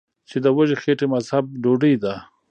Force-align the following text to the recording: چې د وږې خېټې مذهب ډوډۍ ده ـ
چې 0.29 0.37
د 0.43 0.45
وږې 0.55 0.77
خېټې 0.81 1.05
مذهب 1.13 1.45
ډوډۍ 1.63 1.95
ده 2.03 2.13
ـ 2.17 2.23